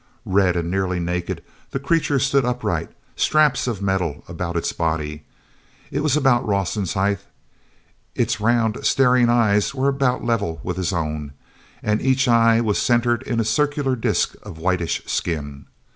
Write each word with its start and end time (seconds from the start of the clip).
Red 0.25 0.55
and 0.55 0.71
nearly 0.71 0.99
naked, 0.99 1.43
the 1.69 1.77
creature 1.77 2.17
stood 2.17 2.43
upright, 2.43 2.89
straps 3.15 3.67
of 3.67 3.83
metal 3.83 4.23
about 4.27 4.57
its 4.57 4.73
body. 4.73 5.25
It 5.91 5.99
was 5.99 6.17
about 6.17 6.43
Rawson's 6.43 6.93
height; 6.95 7.19
its 8.15 8.41
round, 8.41 8.83
staring 8.83 9.29
eyes 9.29 9.75
were 9.75 9.89
about 9.89 10.23
level 10.25 10.59
with 10.63 10.77
his 10.77 10.91
own, 10.91 11.33
and 11.83 12.01
each 12.01 12.27
eye 12.27 12.59
was 12.61 12.79
centered 12.81 13.21
in 13.21 13.39
a 13.39 13.45
circular 13.45 13.95
disk 13.95 14.33
of 14.41 14.57
whitish 14.57 15.03
skin. 15.05 15.67